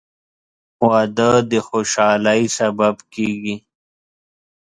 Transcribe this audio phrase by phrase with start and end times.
[0.87, 3.55] •واده د خوشحالۍ سبب کېږي.